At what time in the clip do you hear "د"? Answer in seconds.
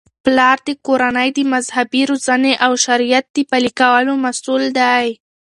0.67-0.69, 1.33-1.39, 2.77-2.81, 3.35-3.37